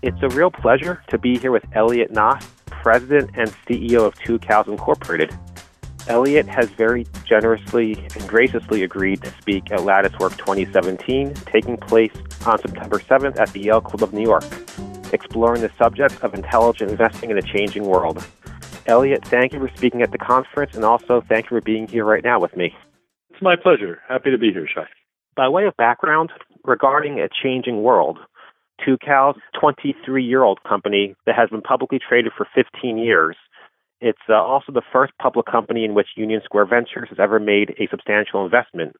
[0.00, 4.68] It's a real pleasure to be here with Elliot Noss, President and CEO of Tucows
[4.68, 5.36] Incorporated.
[6.06, 12.12] Elliot has very generously and graciously agreed to speak at Latticework 2017, taking place
[12.46, 14.44] on September 7th at the Yale Club of New York,
[15.12, 18.24] exploring the subject of intelligent investing in a changing world.
[18.86, 22.04] Elliot, thank you for speaking at the conference, and also thank you for being here
[22.04, 22.72] right now with me.
[23.30, 23.98] It's my pleasure.
[24.08, 24.86] Happy to be here, Shai.
[25.34, 26.30] By way of background,
[26.64, 28.20] regarding a changing world,
[29.04, 33.36] Cows, 23 year old company that has been publicly traded for 15 years.
[34.00, 37.74] It's uh, also the first public company in which Union Square Ventures has ever made
[37.78, 38.94] a substantial investment.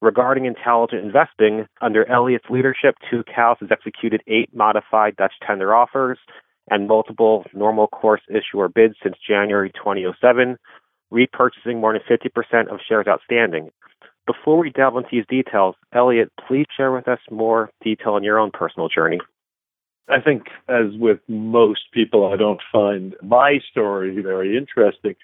[0.00, 2.94] Regarding intelligent investing, under Elliot's leadership,
[3.34, 6.18] Cows has executed eight modified Dutch tender offers
[6.70, 10.56] and multiple normal course issuer bids since January 2007,
[11.12, 13.70] repurchasing more than 50% of shares outstanding.
[14.26, 18.38] Before we delve into these details, Elliot, please share with us more detail on your
[18.38, 19.20] own personal journey.
[20.08, 25.14] I think, as with most people, I don't find my story very interesting.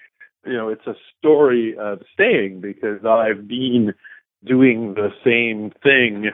[0.45, 3.93] You know, it's a story of staying because I've been
[4.43, 6.31] doing the same thing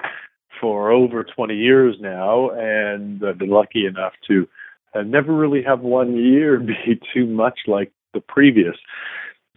[0.61, 4.47] for over 20 years now, and I've been lucky enough to
[4.95, 8.75] uh, never really have one year be too much like the previous.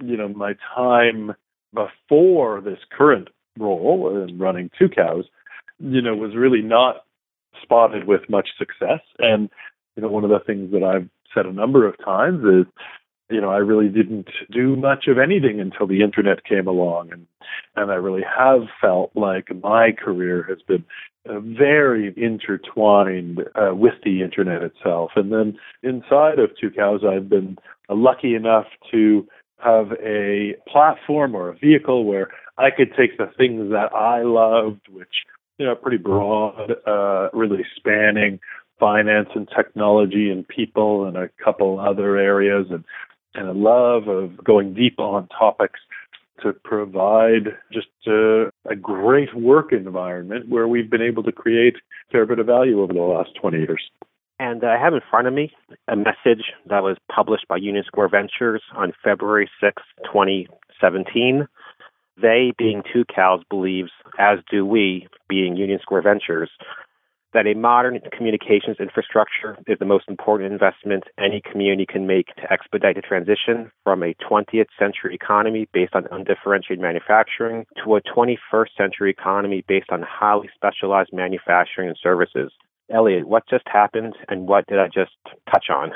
[0.03, 1.35] You know, my time
[1.75, 5.25] before this current role in running Tucows,
[5.79, 7.05] you know, was really not
[7.63, 9.01] spotted with much success.
[9.19, 9.51] And,
[9.97, 12.67] you know, one of the things that I've said a number of times is,
[13.31, 17.27] you know, I really didn't do much of anything until the internet came along, and
[17.77, 20.85] and I really have felt like my career has been
[21.29, 25.13] uh, very intertwined uh, with the internet itself.
[25.15, 27.57] And then inside of Tucows, I've been
[27.89, 29.27] lucky enough to
[29.63, 34.89] have a platform or a vehicle where I could take the things that I loved,
[34.91, 35.25] which
[35.59, 38.41] you know pretty broad, uh, really spanning
[38.79, 42.85] finance and technology and people and a couple other areas, and
[43.35, 45.81] and a love of going deep on topics
[46.43, 52.13] to provide just a, a great work environment where we've been able to create a
[52.13, 53.91] fair bit of value over the last 20 years.
[54.41, 55.53] And uh, I have in front of me
[55.87, 61.47] a message that was published by Union Square Ventures on February 6, 2017.
[62.17, 66.51] They, being Tucows, believes, as do we, being Union Square Ventures,
[67.35, 72.51] that a modern communications infrastructure is the most important investment any community can make to
[72.51, 78.69] expedite the transition from a 20th century economy based on undifferentiated manufacturing to a 21st
[78.75, 82.51] century economy based on highly specialized manufacturing and services.
[82.93, 85.13] Elliot, what just happened and what did I just
[85.51, 85.93] touch on?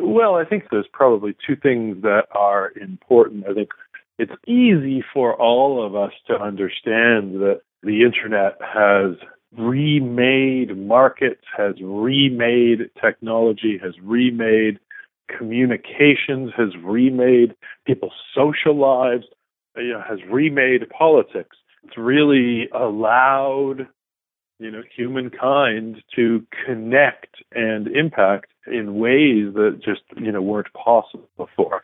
[0.00, 3.46] Well, I think there's probably two things that are important.
[3.48, 3.70] I think
[4.18, 9.16] it's easy for all of us to understand that the internet has
[9.56, 14.78] remade markets, has remade technology, has remade
[15.36, 17.54] communications, has remade
[17.86, 19.24] people's social lives,
[19.76, 21.56] you know, has remade politics.
[21.84, 23.86] It's really allowed
[24.58, 31.28] you know humankind to connect and impact in ways that just you know weren't possible
[31.36, 31.82] before.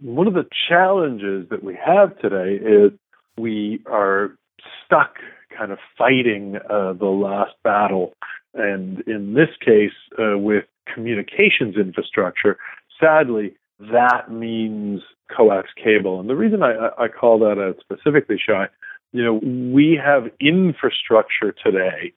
[0.00, 2.92] One of the challenges that we have today is
[3.38, 4.36] we are
[4.84, 5.16] stuck
[5.56, 8.14] kind of fighting uh, the last battle.
[8.54, 12.58] And in this case uh, with communications infrastructure
[13.00, 13.54] sadly
[13.90, 15.00] that means
[15.34, 16.20] coax cable.
[16.20, 18.68] And the reason i, I call that out specifically Shai
[19.12, 19.34] you know,
[19.72, 22.12] we have infrastructure today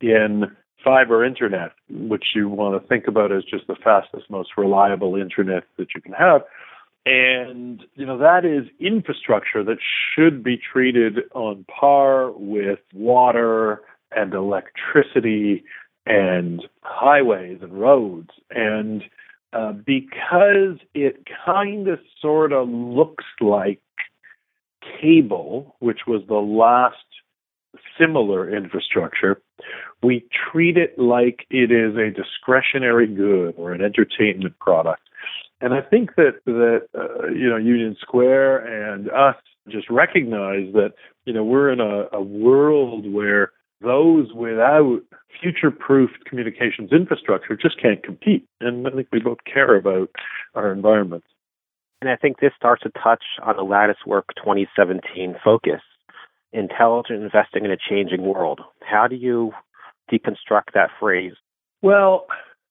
[0.00, 0.44] in
[0.84, 5.64] fiber internet, which you want to think about as just the fastest, most reliable internet
[5.78, 6.42] that you can have.
[7.06, 9.78] And, you know, that is infrastructure that
[10.14, 13.80] should be treated on par with water
[14.14, 15.64] and electricity
[16.06, 18.30] and highways and roads.
[18.50, 19.02] And
[19.52, 23.80] uh, because it kind of sort of looks like
[25.00, 26.96] cable, which was the last
[27.98, 29.40] similar infrastructure,
[30.02, 35.02] we treat it like it is a discretionary good or an entertainment product.
[35.60, 39.36] And I think that that uh, you know Union Square and us
[39.68, 40.92] just recognize that
[41.24, 45.00] you know we're in a, a world where those without
[45.40, 48.46] future-proofed communications infrastructure just can't compete.
[48.60, 50.10] And I think we both care about
[50.54, 51.26] our environments.
[52.04, 55.80] And I think this starts to touch on the Lattice Work 2017 focus
[56.52, 58.60] intelligent investing in a changing world.
[58.82, 59.52] How do you
[60.12, 61.32] deconstruct that phrase?
[61.80, 62.26] Well,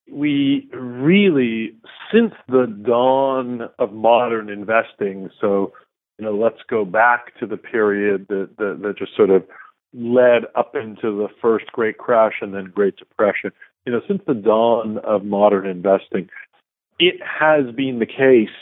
[0.07, 1.75] we really,
[2.13, 5.74] since the dawn of modern investing, so
[6.19, 9.44] you know, let's go back to the period that, that, that just sort of
[9.95, 13.50] led up into the first Great Crash and then Great Depression.
[13.88, 16.29] you know, since the dawn of modern investing,
[17.00, 18.56] it has been the case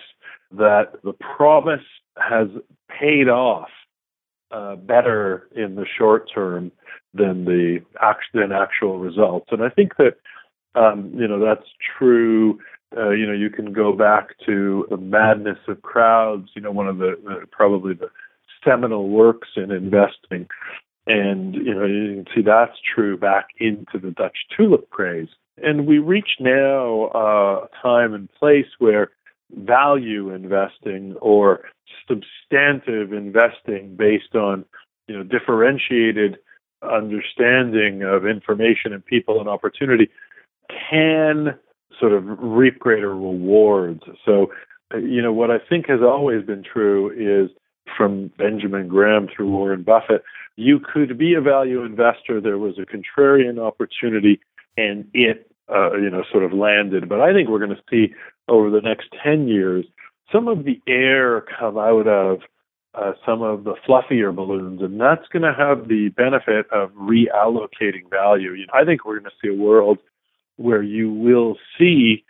[0.53, 1.85] that the promise
[2.17, 2.47] has
[2.89, 3.69] paid off
[4.51, 6.71] uh, better in the short term
[7.13, 7.79] than the
[8.33, 9.47] than actual results.
[9.51, 10.17] And I think that
[10.75, 11.67] um, you know that's
[11.97, 12.59] true.
[12.95, 16.49] Uh, you know, you can go back to the madness of crowds.
[16.55, 18.09] You know, one of the, the probably the
[18.65, 20.47] seminal works in investing,
[21.07, 25.29] and you know you can see that's true back into the Dutch tulip craze.
[25.63, 29.11] And we reach now uh, a time and place where
[29.55, 31.61] value investing or
[32.07, 34.65] substantive investing based on
[35.07, 36.37] you know differentiated
[36.83, 40.09] understanding of information and people and opportunity
[40.89, 41.57] can
[41.99, 44.01] sort of reap greater rewards.
[44.25, 44.51] So,
[44.93, 47.51] you know, what I think has always been true is
[47.97, 50.23] from Benjamin Graham through Warren Buffett,
[50.55, 52.41] you could be a value investor.
[52.41, 54.39] There was a contrarian opportunity,
[54.77, 57.09] and it, uh, you know, sort of landed.
[57.09, 58.13] But I think we're going to see
[58.47, 59.85] over the next ten years
[60.31, 62.39] some of the air come out of
[62.93, 68.09] uh, some of the fluffier balloons, and that's going to have the benefit of reallocating
[68.09, 68.51] value.
[68.51, 69.99] You know, I think we're going to see a world
[70.57, 72.23] where you will see,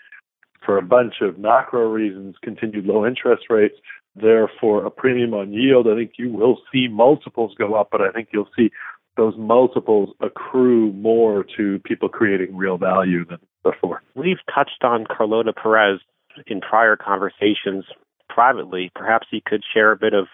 [0.63, 3.75] for a bunch of macro reasons, continued low interest rates,
[4.15, 5.87] therefore a premium on yield.
[5.87, 8.69] I think you will see multiples go up, but I think you'll see
[9.17, 14.01] those multiples accrue more to people creating real value than before.
[14.15, 15.99] We've touched on Carlota Perez
[16.47, 17.85] in prior conversations
[18.29, 18.91] privately.
[18.95, 20.27] Perhaps you could share a bit of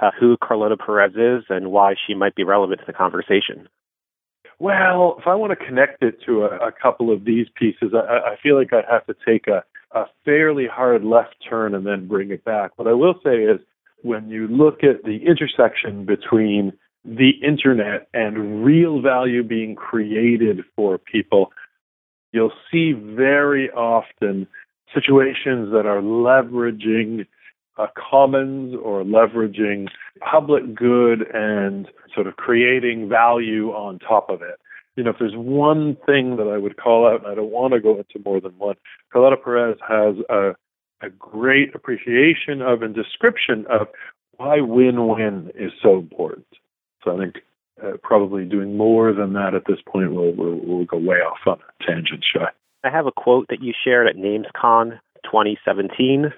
[0.00, 3.68] uh, who Carlota Perez is and why she might be relevant to the conversation.
[4.58, 8.32] Well, if I want to connect it to a, a couple of these pieces, I,
[8.32, 12.08] I feel like I have to take a, a fairly hard left turn and then
[12.08, 12.70] bring it back.
[12.76, 13.60] What I will say is
[14.02, 16.72] when you look at the intersection between
[17.04, 21.52] the internet and real value being created for people,
[22.32, 24.46] you'll see very often
[24.94, 27.26] situations that are leveraging
[27.78, 29.88] a commons or leveraging
[30.20, 34.60] public good and sort of creating value on top of it.
[34.96, 37.72] You know, if there's one thing that I would call out, and I don't want
[37.72, 38.76] to go into more than one,
[39.10, 40.54] Carlota Perez has a,
[41.00, 43.88] a great appreciation of and description of
[44.36, 46.46] why win-win is so important.
[47.04, 47.36] So I think
[47.82, 51.38] uh, probably doing more than that at this point will will will go way off
[51.46, 52.48] on a tangent, Shai.
[52.84, 56.32] I have a quote that you shared at NamesCon 2017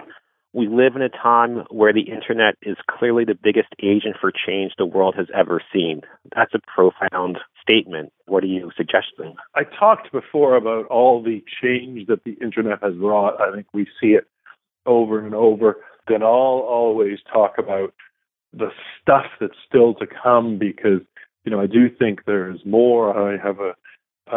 [0.55, 4.73] we live in a time where the internet is clearly the biggest agent for change
[4.79, 6.03] the world has ever seen.
[6.35, 8.13] That's a profound statement.
[8.27, 9.35] What are you suggesting?
[9.57, 13.41] I talked before about all the change that the internet has wrought.
[13.41, 14.29] I think we see it
[14.87, 15.79] over and over.
[16.07, 17.93] Then I'll always talk about
[18.57, 18.71] the
[19.01, 21.01] stuff that's still to come because,
[21.45, 23.17] you know, I do think there's more.
[23.17, 23.75] I have a,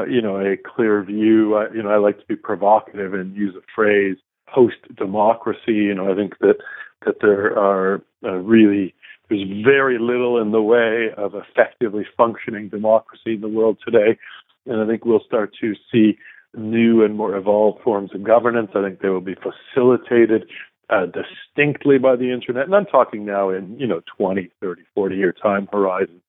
[0.10, 1.56] you know, a clear view.
[1.56, 4.18] I, you know, I like to be provocative and use a phrase
[4.54, 5.74] post democracy.
[5.74, 6.56] You know, I think that
[7.06, 8.94] that there are uh, really
[9.30, 14.18] there's very little in the way of effectively functioning democracy in the world today,
[14.66, 16.18] and I think we'll start to see
[16.56, 18.72] new and more evolved forms of governance.
[18.74, 20.48] I think they will be facilitated
[20.90, 25.16] uh, distinctly by the internet, and I'm talking now in you know 20, 30, 40
[25.16, 26.22] year time horizon.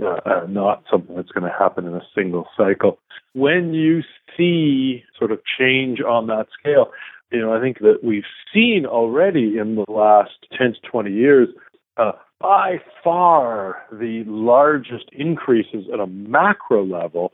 [0.00, 2.98] Uh, uh, not something that's going to happen in a single cycle.
[3.32, 4.02] When you
[4.36, 6.92] see sort of change on that scale,
[7.32, 11.48] you know, I think that we've seen already in the last 10 to 20 years,
[11.96, 17.32] uh, by far the largest increases at a macro level,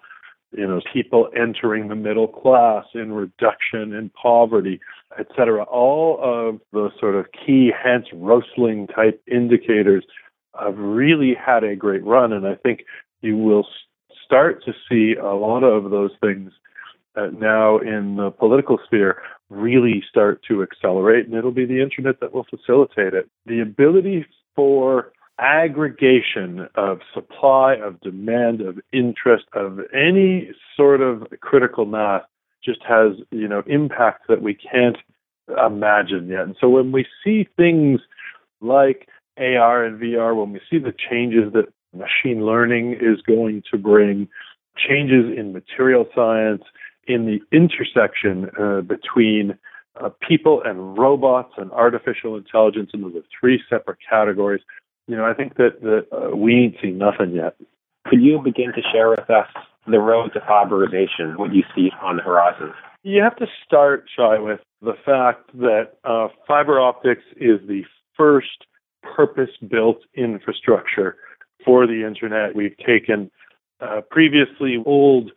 [0.52, 4.80] you know, people entering the middle class in reduction in poverty,
[5.18, 5.62] et cetera.
[5.64, 10.04] All of the sort of key Hans Rosling type indicators
[10.60, 12.32] have really had a great run.
[12.32, 12.84] And I think
[13.22, 13.66] you will
[14.24, 16.52] start to see a lot of those things
[17.16, 22.20] uh, now in the political sphere really start to accelerate, and it'll be the internet
[22.20, 23.28] that will facilitate it.
[23.46, 31.86] The ability for aggregation of supply, of demand, of interest, of any sort of critical
[31.86, 32.22] mass
[32.64, 34.96] just has, you know, impacts that we can't
[35.64, 36.42] imagine yet.
[36.42, 38.00] And so when we see things
[38.60, 39.08] like
[39.38, 44.28] AR and VR, when we see the changes that machine learning is going to bring,
[44.76, 46.62] changes in material science,
[47.06, 49.58] in the intersection uh, between
[50.00, 54.62] uh, people and robots and artificial intelligence, and those are three separate categories.
[55.08, 57.56] You know, I think that, that uh, we ain't seen nothing yet.
[58.06, 59.48] Could you begin to share with us
[59.86, 62.72] the road to fiberization, what you see on the horizon?
[63.02, 67.82] You have to start, Shai, with the fact that uh, fiber optics is the
[68.16, 68.66] first
[69.02, 71.16] purpose built infrastructure
[71.64, 72.54] for the internet.
[72.54, 73.30] We've taken
[73.80, 75.32] uh, previously old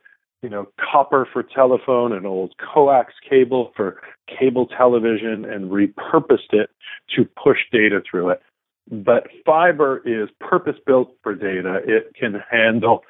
[0.46, 6.70] you know, copper for telephone and old coax cable for cable television and repurposed it
[7.16, 8.44] to push data through it.
[8.92, 11.80] But fiber is purpose built for data.
[11.86, 13.02] It can handle,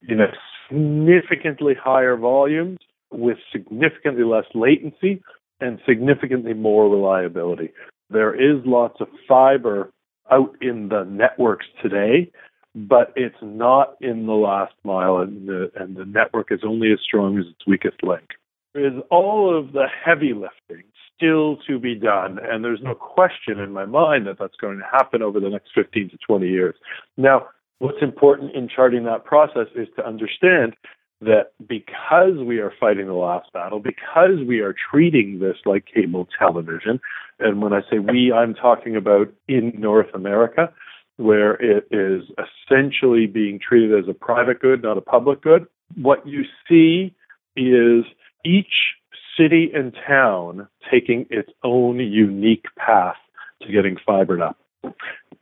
[0.00, 0.26] you know,
[0.68, 2.78] significantly higher volumes
[3.12, 5.22] with significantly less latency
[5.60, 7.70] and significantly more reliability.
[8.10, 9.92] There is lots of fiber
[10.30, 12.30] out in the networks today,
[12.74, 16.98] but it's not in the last mile, and the, and the network is only as
[17.00, 18.30] strong as its weakest link.
[18.74, 20.84] Is all of the heavy lifting
[21.16, 24.84] still to be done, and there's no question in my mind that that's going to
[24.84, 26.74] happen over the next 15 to 20 years.
[27.16, 27.46] Now,
[27.78, 30.74] what's important in charting that process is to understand
[31.22, 36.28] that because we are fighting the last battle, because we are treating this like cable
[36.38, 37.00] television,
[37.38, 40.72] and when I say we, I'm talking about in North America,
[41.16, 42.24] where it is
[42.68, 45.66] essentially being treated as a private good, not a public good.
[45.94, 47.14] What you see
[47.56, 48.04] is
[48.44, 48.95] each
[49.36, 53.16] city and town taking its own unique path
[53.62, 54.58] to getting fibered up.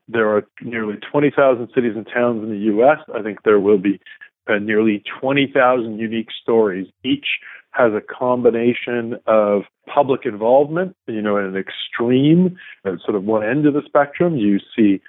[0.08, 2.98] There are nearly 20,000 cities and towns in the U.S.
[3.14, 4.00] I think there will be
[4.48, 6.86] uh, nearly 20,000 unique stories.
[7.02, 7.26] Each
[7.70, 13.44] has a combination of public involvement, you know, at an extreme, at sort of one
[13.44, 14.36] end of the spectrum.
[14.36, 15.00] You see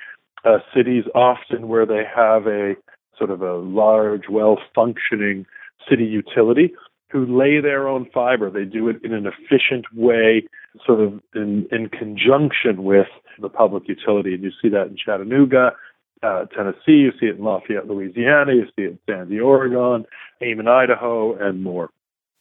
[0.43, 2.75] uh, cities often where they have a
[3.17, 5.45] sort of a large, well functioning
[5.89, 6.73] city utility
[7.15, 8.49] who lay their own fiber.
[8.49, 10.43] They do it in an efficient way,
[10.85, 13.07] sort of in, in conjunction with
[13.39, 14.33] the public utility.
[14.33, 15.71] And you see that in Chattanooga,
[16.21, 20.05] uh, Tennessee, you see it in Lafayette, Louisiana, you see it in Sandy, Oregon,
[20.41, 21.89] Ammon, Idaho, and more.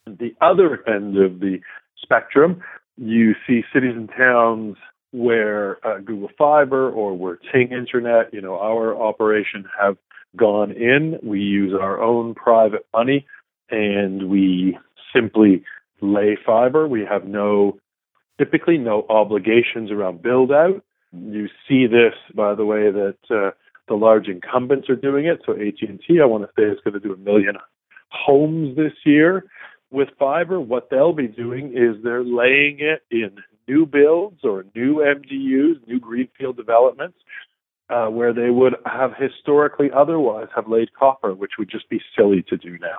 [0.06, 1.60] The other end of the
[2.02, 2.60] spectrum,
[2.96, 4.76] you see cities and towns
[5.12, 9.96] where uh, Google Fiber or where Ting Internet, you know, our operation have
[10.34, 11.20] gone in.
[11.22, 13.24] We use our own private money
[13.70, 14.78] and we
[15.14, 15.64] simply
[16.00, 16.86] lay fiber.
[16.86, 17.78] We have no,
[18.38, 20.84] typically no obligations around build out.
[21.12, 23.50] You see this by the way that uh,
[23.88, 25.40] the large incumbents are doing it.
[25.46, 27.56] So AT&T, I want to say, is going to do a million
[28.10, 29.44] homes this year
[29.90, 30.60] with fiber.
[30.60, 33.36] What they'll be doing is they're laying it in
[33.68, 37.18] new builds or new MDUs, new greenfield developments,
[37.88, 42.44] uh, where they would have historically otherwise have laid copper, which would just be silly
[42.48, 42.98] to do now.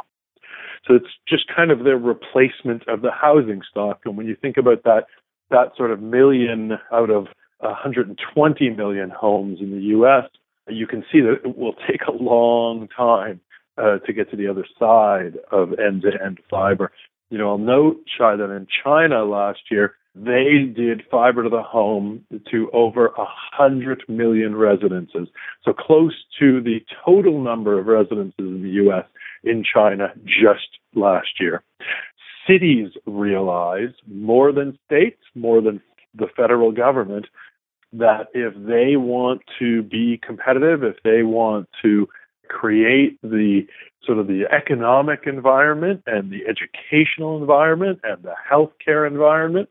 [0.88, 4.02] So it's just kind of their replacement of the housing stock.
[4.06, 5.06] And when you think about that,
[5.50, 7.28] that sort of million out of
[7.60, 10.26] 120 million homes in the U.S.,
[10.68, 13.40] you can see that it will take a long time
[13.78, 16.92] uh, to get to the other side of end-to-end fiber.
[17.30, 21.62] You know, I'll note, Shai, that in China last year, they did fiber to the
[21.62, 25.28] home to over a hundred million residences.
[25.64, 29.06] So close to the total number of residences in the US
[29.46, 31.64] in China just last year.
[32.48, 35.82] Cities realize more than states, more than
[36.14, 37.26] the federal government,
[37.94, 42.08] that if they want to be competitive, if they want to
[42.50, 43.62] create the
[44.06, 49.70] sort of the economic environment and the educational environment and the healthcare environment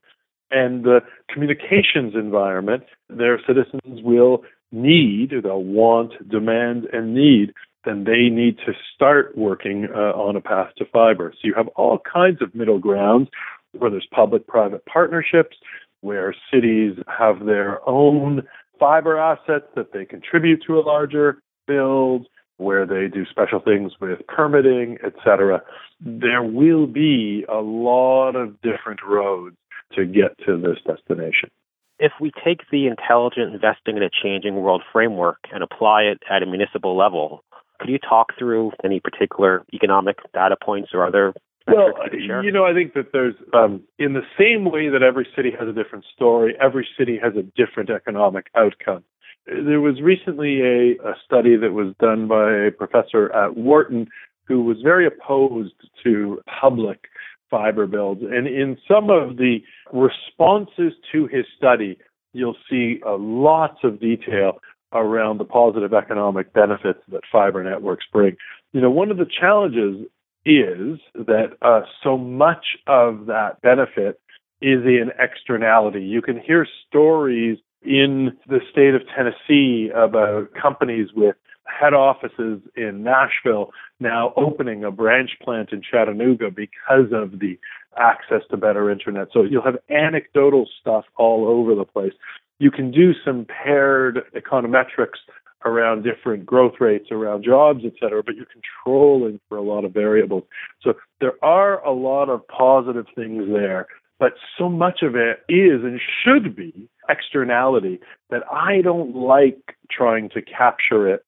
[0.50, 1.00] and the
[1.32, 7.52] communications environment, their citizens will need, they'll want, demand, and need,
[7.84, 11.32] then they need to start working uh, on a path to fiber.
[11.32, 13.28] So you have all kinds of middle grounds
[13.72, 15.56] where there's public private partnerships,
[16.00, 18.42] where cities have their own
[18.78, 22.26] fiber assets that they contribute to a larger build,
[22.58, 25.62] where they do special things with permitting, etc.
[26.00, 29.56] There will be a lot of different roads
[29.94, 31.50] to get to this destination.
[31.98, 36.42] If we take the intelligent investing in a changing world framework and apply it at
[36.42, 37.44] a municipal level,
[37.80, 41.34] could you talk through any particular economic data points or other
[41.66, 45.50] well, you know, I think that there's, um, in the same way that every city
[45.58, 49.02] has a different story, every city has a different economic outcome.
[49.46, 54.08] There was recently a, a study that was done by a professor at Wharton
[54.46, 57.06] who was very opposed to public
[57.50, 58.22] fiber builds.
[58.22, 59.58] And in some of the
[59.92, 61.98] responses to his study,
[62.34, 64.58] you'll see uh, lots of detail
[64.92, 68.36] around the positive economic benefits that fiber networks bring.
[68.72, 70.06] You know, one of the challenges
[70.44, 74.20] is that uh, so much of that benefit
[74.60, 76.02] is in externality.
[76.02, 81.36] You can hear stories in the state of Tennessee about companies with
[81.66, 87.58] head offices in Nashville now opening a branch plant in Chattanooga because of the
[87.96, 89.28] access to better internet.
[89.32, 92.12] So you'll have anecdotal stuff all over the place.
[92.58, 95.18] You can do some paired econometrics
[95.64, 99.92] around different growth rates, around jobs, et cetera, but you're controlling for a lot of
[99.92, 100.44] variables.
[100.82, 103.86] So there are a lot of positive things there,
[104.18, 107.98] but so much of it is and should be externality
[108.30, 111.24] that I don't like trying to capture it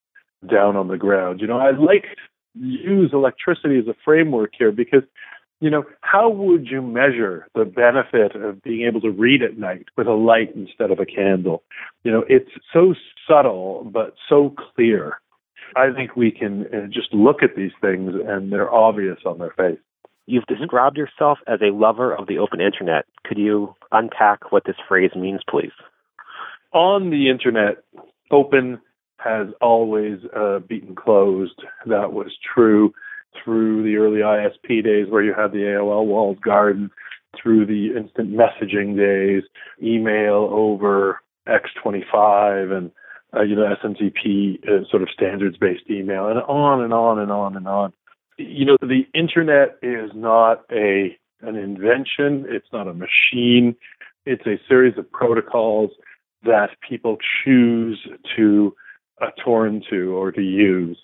[0.48, 1.40] down on the ground.
[1.40, 2.04] You know, I like
[2.54, 5.02] use electricity as a framework here because
[5.60, 9.86] you know, how would you measure the benefit of being able to read at night
[9.96, 11.62] with a light instead of a candle?
[12.04, 12.94] You know, it's so
[13.26, 15.18] subtle but so clear.
[15.74, 19.52] I think we can uh, just look at these things and they're obvious on their
[19.56, 19.78] face.
[20.26, 23.06] You've described yourself as a lover of the open internet.
[23.24, 25.72] Could you unpack what this phrase means, please?
[26.72, 27.84] On the internet,
[28.30, 28.80] open
[29.18, 31.62] has always uh, beaten closed.
[31.86, 32.92] That was true
[33.42, 36.90] through the early ISP days where you had the AOL walled garden,
[37.40, 39.42] through the instant messaging days,
[39.82, 42.90] email over X25 and
[43.36, 47.30] uh, you know SMTP uh, sort of standards based email and on and on and
[47.30, 47.92] on and on.
[48.38, 53.76] You know the internet is not a an invention, it's not a machine.
[54.24, 55.90] It's a series of protocols
[56.44, 57.98] that people choose
[58.36, 58.74] to
[59.20, 60.98] uh, to or to use.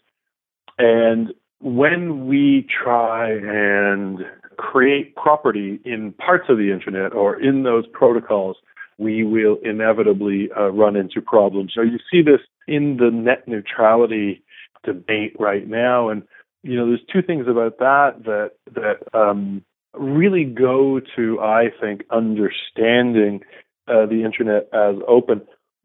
[0.78, 1.32] And
[1.62, 4.18] when we try and
[4.56, 8.56] create property in parts of the internet or in those protocols,
[8.98, 11.72] we will inevitably uh, run into problems.
[11.74, 14.42] So you see this in the net neutrality
[14.84, 16.22] debate right now, and
[16.62, 19.64] you know there's two things about that that that um,
[19.94, 23.40] really go to I think understanding
[23.88, 25.42] uh, the internet as open.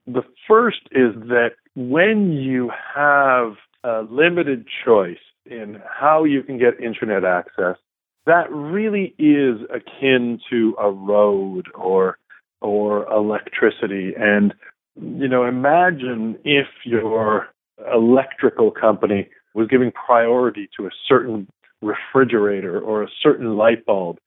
[0.08, 5.18] The first is that when you have a limited choice
[5.50, 7.78] in how you can get internet access,
[8.26, 12.18] that really is akin to a road or
[12.62, 14.14] or electricity.
[14.18, 14.54] And
[14.96, 17.48] you know, imagine if your
[17.94, 21.48] electrical company was giving priority to a certain
[21.82, 24.18] refrigerator or a certain light bulb.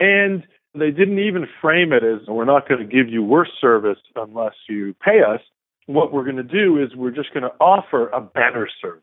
[0.00, 3.98] And they didn't even frame it as we're not going to give you worse service
[4.16, 5.40] unless you pay us.
[5.86, 9.02] What we're going to do is we're just going to offer a better service.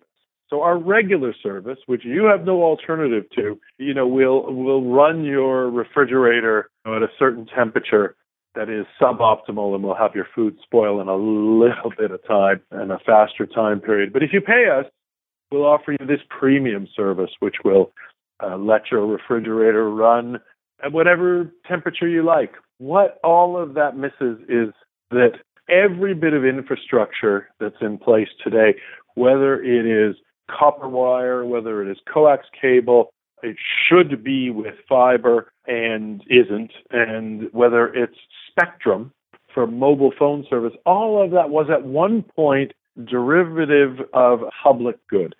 [0.49, 5.23] So our regular service, which you have no alternative to, you know, will will run
[5.23, 8.15] your refrigerator at a certain temperature
[8.55, 12.61] that is suboptimal and will have your food spoil in a little bit of time
[12.71, 14.11] and a faster time period.
[14.11, 14.85] But if you pay us,
[15.51, 17.91] we'll offer you this premium service, which will
[18.43, 20.39] uh, let your refrigerator run
[20.83, 22.53] at whatever temperature you like.
[22.79, 24.73] What all of that misses is
[25.11, 25.33] that
[25.69, 28.75] every bit of infrastructure that's in place today,
[29.13, 30.15] whether it is
[30.49, 33.57] copper wire, whether it is coax cable, it
[33.87, 38.17] should be with fiber and isn't, and whether it's
[38.49, 39.13] spectrum
[39.53, 42.73] for mobile phone service, all of that was at one point
[43.05, 45.35] derivative of public good.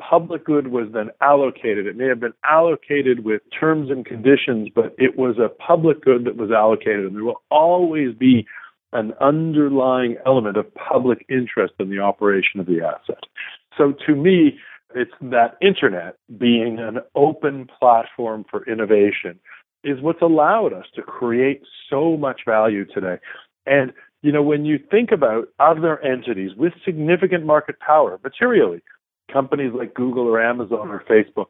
[0.00, 1.86] Public good was then allocated.
[1.86, 6.24] It may have been allocated with terms and conditions, but it was a public good
[6.24, 8.46] that was allocated, and there will always be
[8.92, 13.24] an underlying element of public interest in the operation of the asset.
[13.76, 14.58] So to me,
[14.94, 19.38] it's that internet being an open platform for innovation
[19.82, 23.18] is what's allowed us to create so much value today.
[23.66, 28.82] And, you know, when you think about other entities with significant market power, materially,
[29.32, 31.46] companies like Google or Amazon or Facebook,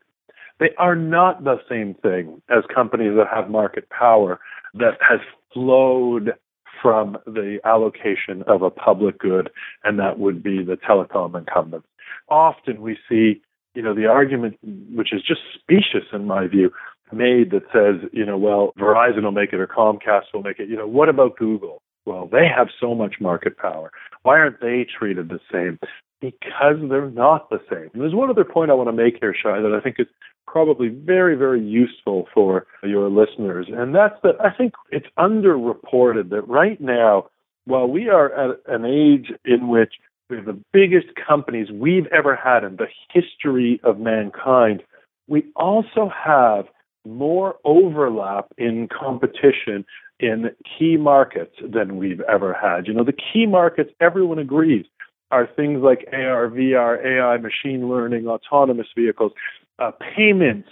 [0.58, 4.40] they are not the same thing as companies that have market power
[4.74, 5.20] that has
[5.52, 6.32] flowed
[6.80, 9.50] from the allocation of a public good,
[9.84, 11.86] and that would be the telecom incumbents.
[12.28, 13.42] Often we see,
[13.74, 14.58] you know, the argument,
[14.94, 16.70] which is just specious in my view,
[17.12, 20.68] made that says, you know, well, Verizon will make it or Comcast will make it.
[20.68, 21.82] You know, what about Google?
[22.06, 23.90] Well, they have so much market power.
[24.22, 25.78] Why aren't they treated the same?
[26.20, 27.90] Because they're not the same.
[27.92, 30.06] And there's one other point I want to make here, Shai, that I think is
[30.46, 33.66] probably very, very useful for your listeners.
[33.70, 37.28] And that's that I think it's underreported that right now,
[37.66, 39.94] while we are at an age in which
[40.34, 44.82] we have the biggest companies we've ever had in the history of mankind,
[45.28, 46.66] we also have
[47.06, 49.84] more overlap in competition
[50.18, 52.86] in key markets than we've ever had.
[52.86, 54.86] You know, the key markets, everyone agrees,
[55.30, 59.32] are things like AR, VR, AI, machine learning, autonomous vehicles,
[59.78, 60.68] uh, payments,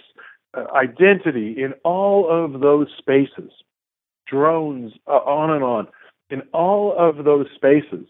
[0.55, 3.51] uh, identity, in all of those spaces,
[4.27, 5.87] drones, uh, on and on.
[6.29, 8.07] In all of those spaces,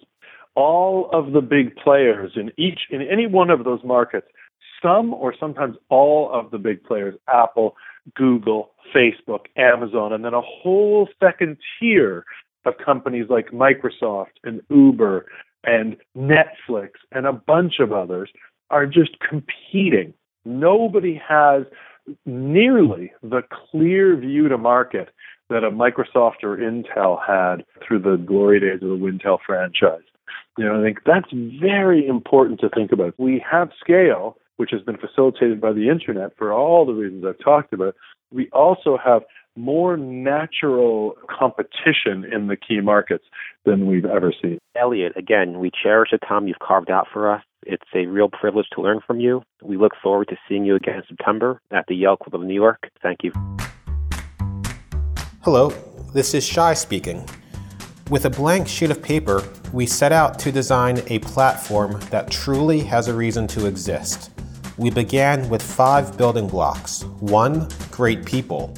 [0.55, 4.27] all of the big players in each in any one of those markets,
[4.81, 7.75] some or sometimes all of the big players, Apple,
[8.15, 12.25] Google, Facebook, Amazon, and then a whole second tier
[12.65, 15.25] of companies like Microsoft and Uber
[15.63, 18.29] and Netflix and a bunch of others
[18.69, 20.13] are just competing.
[20.45, 21.63] Nobody has
[22.25, 25.09] nearly the clear view to market
[25.49, 30.01] that a Microsoft or Intel had through the glory days of the Wintel franchise.
[30.57, 33.15] You know, I think that's very important to think about.
[33.17, 37.43] We have scale, which has been facilitated by the internet for all the reasons I've
[37.43, 37.95] talked about.
[38.31, 39.23] We also have
[39.55, 43.23] more natural competition in the key markets
[43.65, 44.59] than we've ever seen.
[44.75, 47.43] Elliot, again, we cherish the time you've carved out for us.
[47.65, 49.41] It's a real privilege to learn from you.
[49.61, 52.53] We look forward to seeing you again in September at the Yale Club of New
[52.53, 52.89] York.
[53.01, 53.31] Thank you.
[55.41, 55.69] Hello,
[56.13, 57.27] this is Shai speaking.
[58.09, 62.81] With a blank sheet of paper, we set out to design a platform that truly
[62.81, 64.29] has a reason to exist.
[64.77, 68.73] We began with five building blocks one, great people,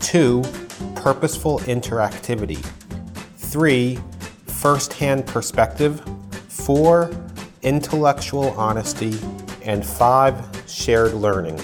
[0.00, 0.42] two,
[0.96, 2.58] purposeful interactivity,
[3.36, 4.00] three,
[4.46, 6.02] first hand perspective,
[6.48, 7.10] four,
[7.62, 9.16] intellectual honesty,
[9.62, 10.34] and five,
[10.66, 11.60] shared learning.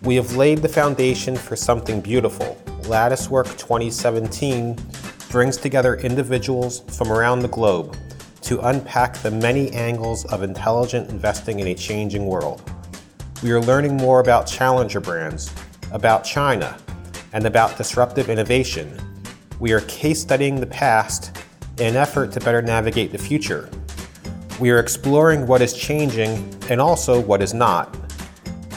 [0.00, 2.60] We have laid the foundation for something beautiful.
[2.88, 4.78] Latticework 2017
[5.32, 7.96] brings together individuals from around the globe
[8.42, 12.70] to unpack the many angles of intelligent investing in a changing world.
[13.42, 15.50] We are learning more about challenger brands,
[15.90, 16.76] about China,
[17.32, 18.94] and about disruptive innovation.
[19.58, 21.34] We are case studying the past
[21.78, 23.70] in an effort to better navigate the future.
[24.60, 27.96] We are exploring what is changing and also what is not.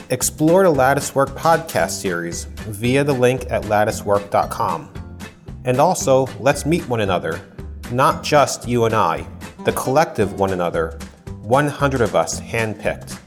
[0.09, 4.94] Explore the Latticework podcast series via the link at latticework.com.
[5.65, 7.41] And also, let's meet one another,
[7.91, 9.27] not just you and I,
[9.65, 10.97] the collective one another,
[11.41, 13.19] 100 of us handpicked.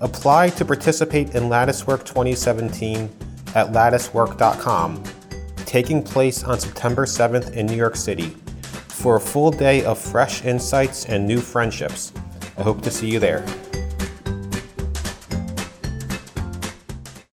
[0.00, 3.10] Apply to participate in Latticework 2017
[3.54, 5.02] at latticework.com,
[5.66, 8.36] taking place on September 7th in New York City,
[8.88, 12.12] for a full day of fresh insights and new friendships.
[12.58, 13.44] I hope to see you there.